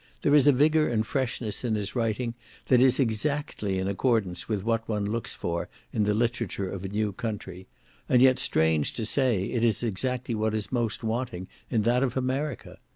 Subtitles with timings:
[0.23, 2.33] There is a vigor and freshness in his writing
[2.69, 6.87] that is exactly in accordance with what one looks for, in the literature of a
[6.89, 7.67] new country;
[8.09, 12.17] and yet, strange to say, it is exactly what is most wanting in that of
[12.17, 12.79] America.